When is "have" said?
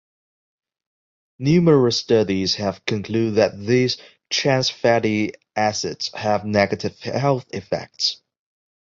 2.55-2.83, 6.15-6.43